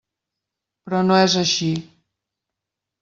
[0.87, 1.69] Però no és així.